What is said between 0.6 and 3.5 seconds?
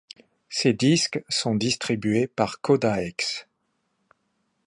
disques sont distribués par Codaex.